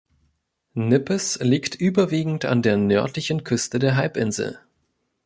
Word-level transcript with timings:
Nippes 0.73 1.37
liegt 1.43 1.75
überwiegend 1.75 2.43
an 2.45 2.63
der 2.63 2.75
nördlichen 2.75 3.43
Küste 3.43 3.77
der 3.77 3.97
Halbinsel. 3.97 4.57